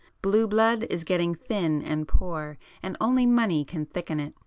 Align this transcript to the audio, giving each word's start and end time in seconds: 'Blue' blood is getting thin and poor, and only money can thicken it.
'Blue' 0.23 0.47
blood 0.47 0.85
is 0.89 1.03
getting 1.03 1.35
thin 1.35 1.83
and 1.83 2.07
poor, 2.07 2.57
and 2.81 2.97
only 2.99 3.27
money 3.27 3.63
can 3.63 3.85
thicken 3.85 4.19
it. 4.19 4.33